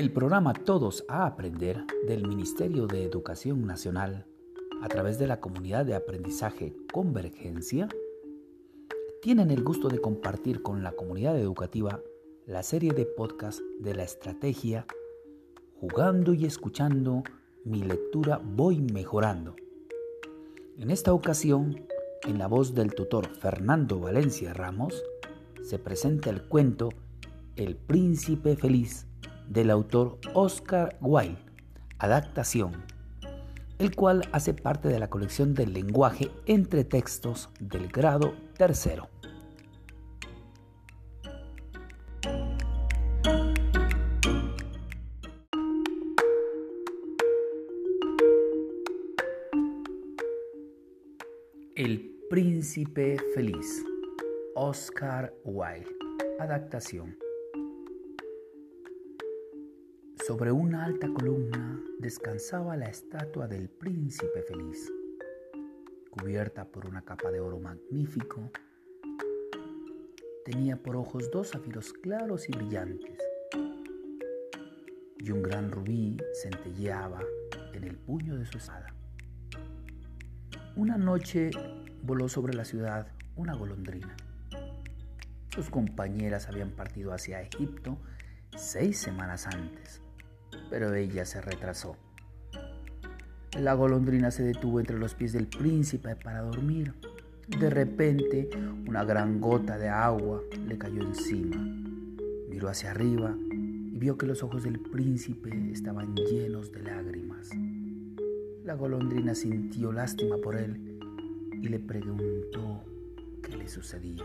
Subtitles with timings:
[0.00, 4.24] El programa Todos a Aprender del Ministerio de Educación Nacional,
[4.80, 7.86] a través de la comunidad de aprendizaje Convergencia,
[9.20, 12.00] tienen el gusto de compartir con la comunidad educativa
[12.46, 14.86] la serie de podcast de la estrategia
[15.78, 17.22] Jugando y escuchando
[17.66, 19.54] mi lectura voy mejorando.
[20.78, 21.84] En esta ocasión,
[22.22, 25.04] en la voz del tutor Fernando Valencia Ramos,
[25.62, 26.88] se presenta el cuento
[27.54, 29.09] El príncipe feliz
[29.50, 31.44] del autor Oscar Wilde,
[31.98, 32.84] adaptación,
[33.78, 39.08] el cual hace parte de la colección del lenguaje entre textos del grado tercero.
[51.74, 53.84] El príncipe feliz.
[54.54, 55.88] Oscar Wilde.
[56.38, 57.16] Adaptación.
[60.26, 64.92] Sobre una alta columna descansaba la estatua del príncipe feliz,
[66.10, 68.50] cubierta por una capa de oro magnífico.
[70.44, 73.18] Tenía por ojos dos zafiros claros y brillantes,
[75.18, 77.20] y un gran rubí centelleaba
[77.72, 78.94] en el puño de su espada.
[80.76, 81.50] Una noche
[82.02, 84.14] voló sobre la ciudad una golondrina.
[85.48, 87.98] Sus compañeras habían partido hacia Egipto
[88.56, 90.02] seis semanas antes,
[90.68, 91.96] pero ella se retrasó.
[93.58, 96.94] La golondrina se detuvo entre los pies del príncipe para dormir.
[97.48, 98.48] De repente,
[98.86, 101.56] una gran gota de agua le cayó encima.
[102.48, 107.50] Miró hacia arriba y vio que los ojos del príncipe estaban llenos de lágrimas.
[108.64, 111.00] La golondrina sintió lástima por él
[111.60, 112.84] y le preguntó
[113.42, 114.24] qué le sucedía.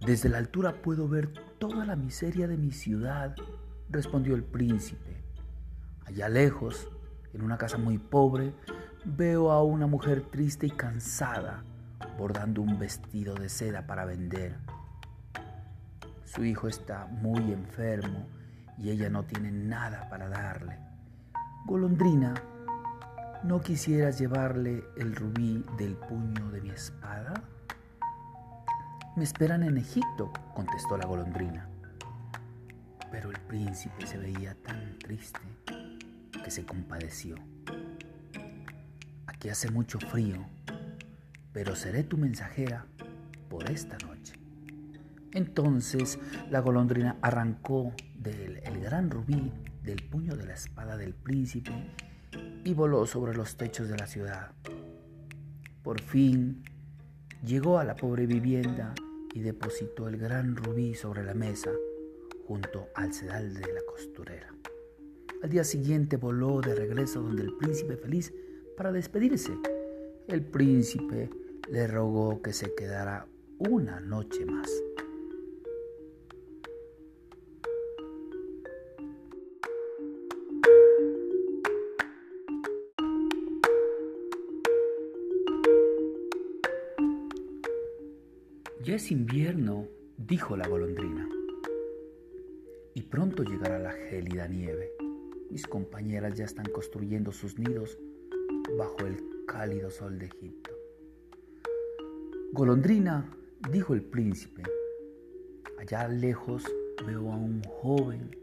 [0.00, 3.36] Desde la altura puedo ver toda la miseria de mi ciudad,
[3.90, 5.22] respondió el príncipe.
[6.04, 6.88] Allá lejos,
[7.32, 8.54] en una casa muy pobre,
[9.04, 11.64] veo a una mujer triste y cansada
[12.18, 14.56] bordando un vestido de seda para vender.
[16.24, 18.26] Su hijo está muy enfermo
[18.76, 20.78] y ella no tiene nada para darle.
[21.66, 22.34] Golondrina,
[23.44, 27.34] ¿No quisieras llevarle el rubí del puño de mi espada?
[29.14, 31.68] Me esperan en Egipto, contestó la golondrina.
[33.10, 35.40] Pero el príncipe se veía tan triste
[36.44, 37.36] que se compadeció.
[39.26, 40.46] Aquí hace mucho frío,
[41.52, 42.86] pero seré tu mensajera
[43.48, 44.34] por esta noche.
[45.32, 46.18] Entonces
[46.50, 49.52] la golondrina arrancó del el gran rubí
[49.82, 51.72] del puño de la espada del príncipe
[52.64, 54.52] y voló sobre los techos de la ciudad.
[55.82, 56.62] Por fin
[57.44, 58.94] llegó a la pobre vivienda
[59.32, 61.70] y depositó el gran rubí sobre la mesa
[62.48, 64.54] junto al sedal de la costurera.
[65.42, 68.32] Al día siguiente voló de regreso donde el príncipe feliz
[68.74, 69.52] para despedirse.
[70.26, 71.28] El príncipe
[71.70, 73.26] le rogó que se quedara
[73.58, 74.70] una noche más.
[88.82, 91.28] Ya es invierno, dijo la golondrina,
[92.98, 94.90] y pronto llegará la gélida nieve.
[95.52, 97.96] Mis compañeras ya están construyendo sus nidos
[98.76, 99.16] bajo el
[99.46, 100.72] cálido sol de Egipto.
[102.52, 103.32] Golondrina,
[103.70, 104.64] dijo el príncipe,
[105.78, 106.64] allá lejos
[107.06, 108.36] veo a un joven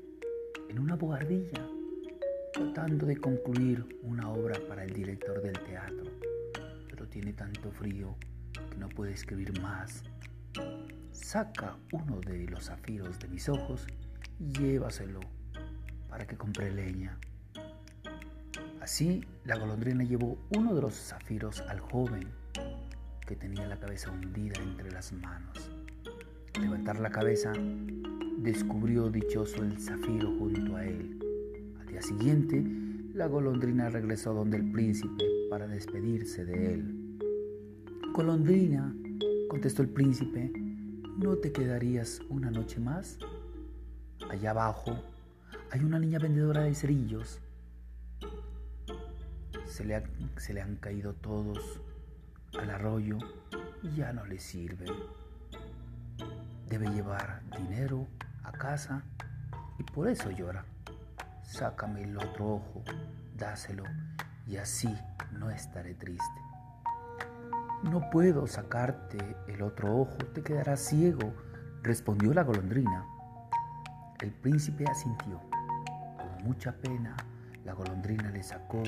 [0.70, 1.68] en una bogardilla
[2.54, 6.06] tratando de concluir una obra para el director del teatro,
[6.90, 8.16] pero tiene tanto frío
[8.72, 10.02] que no puede escribir más
[11.12, 13.88] Saca uno de los zafiros de mis ojos
[14.40, 15.20] llévaselo
[16.10, 17.18] para que compre leña.
[18.82, 22.28] Así la golondrina llevó uno de los zafiros al joven
[23.26, 25.72] que tenía la cabeza hundida entre las manos.
[26.56, 27.52] Al levantar la cabeza,
[28.38, 31.20] descubrió dichoso el zafiro junto a él.
[31.80, 32.64] Al día siguiente,
[33.14, 37.18] la golondrina regresó donde el príncipe para despedirse de él.
[38.14, 38.96] Golondrina,
[39.50, 40.52] contestó el príncipe,
[41.18, 43.18] ¿no te quedarías una noche más?
[44.30, 44.98] Allá abajo
[45.72, 47.40] hay una niña vendedora de cerillos.
[49.66, 51.82] Se le, han caído todos
[52.58, 53.18] al arroyo
[53.84, 54.94] y ya no le sirven.
[56.70, 58.08] Debe llevar dinero
[58.44, 59.04] a casa
[59.78, 60.66] y por eso llora.
[61.44, 62.84] Sácame el otro ojo,
[63.36, 63.84] dáselo
[64.48, 64.96] y así
[65.32, 66.42] no estaré triste.
[67.84, 71.34] No puedo sacarte el otro ojo, te quedarás ciego,
[71.84, 73.15] respondió la golondrina.
[74.22, 75.42] El príncipe asintió
[76.46, 77.18] mucha pena,
[77.66, 78.84] la golondrina le sacó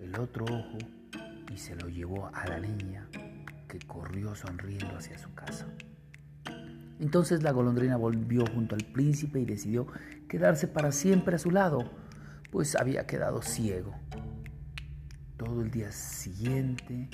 [0.00, 0.78] el otro ojo
[1.52, 3.06] y se lo llevó a la niña
[3.68, 5.66] que corrió sonriendo hacia su casa.
[6.98, 9.86] Entonces la golondrina volvió junto al príncipe y decidió
[10.28, 11.90] quedarse para siempre a su lado,
[12.50, 13.94] pues había quedado ciego.
[15.36, 17.08] Todo el día siguiente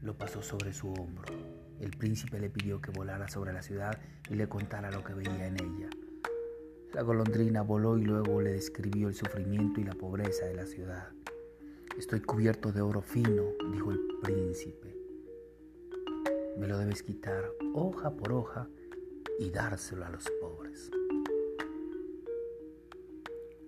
[0.00, 1.61] lo pasó sobre su hombro.
[1.82, 3.98] El príncipe le pidió que volara sobre la ciudad
[4.30, 5.90] y le contara lo que veía en ella.
[6.92, 11.08] La golondrina voló y luego le describió el sufrimiento y la pobreza de la ciudad.
[11.98, 13.42] Estoy cubierto de oro fino,
[13.72, 14.96] dijo el príncipe.
[16.56, 18.68] Me lo debes quitar hoja por hoja
[19.40, 20.88] y dárselo a los pobres.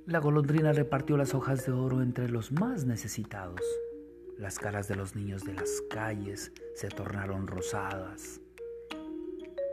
[0.07, 3.61] La golondrina repartió las hojas de oro entre los más necesitados.
[4.39, 8.41] Las caras de los niños de las calles se tornaron rosadas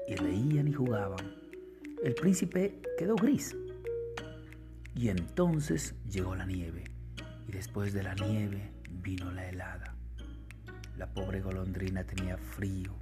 [0.08, 1.36] y reían y jugaban.
[2.04, 3.56] El príncipe quedó gris.
[4.94, 6.84] Y entonces llegó la nieve
[7.48, 9.96] y después de la nieve vino la helada.
[10.96, 12.94] La pobre golondrina tenía frío,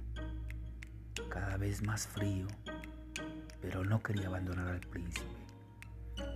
[1.28, 2.46] cada vez más frío,
[3.60, 5.26] pero no quería abandonar al príncipe.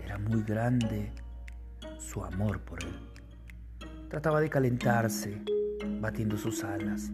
[0.04, 1.12] Era muy grande
[1.98, 3.13] su amor por él.
[4.14, 5.42] Trataba de calentarse,
[6.00, 7.10] batiendo sus alas.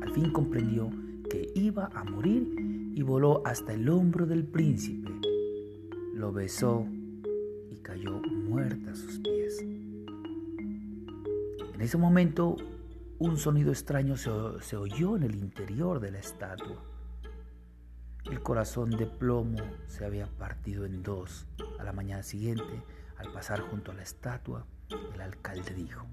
[0.00, 0.90] Al fin comprendió
[1.28, 2.48] que iba a morir
[2.94, 5.10] y voló hasta el hombro del príncipe.
[6.14, 6.86] Lo besó
[7.70, 9.60] y cayó muerta a sus pies.
[11.74, 12.56] En ese momento,
[13.18, 14.30] un sonido extraño se,
[14.62, 16.82] se oyó en el interior de la estatua.
[18.24, 21.46] El corazón de plomo se había partido en dos.
[21.78, 22.82] A la mañana siguiente,
[23.18, 24.64] al pasar junto a la estatua,
[25.14, 26.06] el alcalde dijo,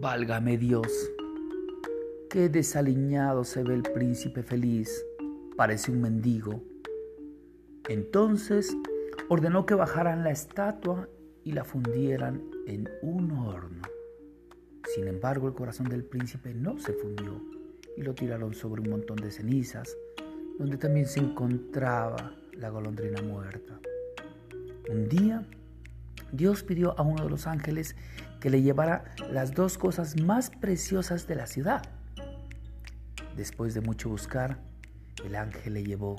[0.00, 0.88] Válgame Dios,
[2.30, 5.04] qué desaliñado se ve el príncipe feliz,
[5.58, 6.62] parece un mendigo.
[7.86, 8.74] Entonces
[9.28, 11.06] ordenó que bajaran la estatua
[11.44, 13.99] y la fundieran en un horno.
[14.94, 17.40] Sin embargo, el corazón del príncipe no se fundió
[17.96, 19.96] y lo tiraron sobre un montón de cenizas,
[20.58, 23.78] donde también se encontraba la golondrina muerta.
[24.88, 25.46] Un día,
[26.32, 27.94] Dios pidió a uno de los ángeles
[28.40, 31.82] que le llevara las dos cosas más preciosas de la ciudad.
[33.36, 34.58] Después de mucho buscar,
[35.24, 36.16] el ángel le llevó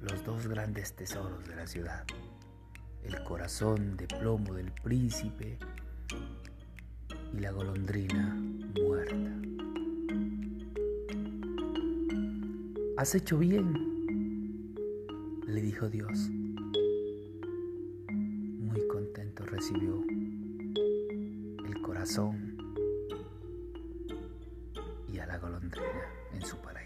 [0.00, 2.04] los dos grandes tesoros de la ciudad,
[3.02, 5.58] el corazón de plomo del príncipe
[7.34, 8.36] y la golondrina
[8.80, 9.40] muerta.
[12.96, 14.74] Has hecho bien,
[15.46, 16.30] le dijo Dios.
[18.10, 20.04] Muy contento recibió
[21.66, 22.56] el corazón
[25.12, 26.02] y a la golondrina
[26.34, 26.81] en su paraíso.